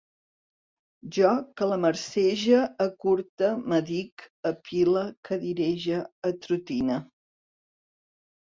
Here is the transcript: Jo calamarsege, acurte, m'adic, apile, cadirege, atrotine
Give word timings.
Jo 1.17 1.33
calamarsege, 1.61 2.63
acurte, 2.85 3.51
m'adic, 3.73 4.25
apile, 4.53 5.05
cadirege, 5.29 6.01
atrotine 6.33 6.99